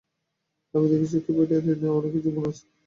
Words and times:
আমি 0.73 0.85
দেখছি 0.91 1.15
উইকিপিডিয়াতে 1.17 1.87
অনেকের 1.91 2.21
জীবনী 2.25 2.47
আছে। 2.49 2.63